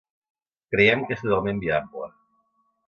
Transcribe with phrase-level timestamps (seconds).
[0.75, 2.13] Creiem que és totalment viable.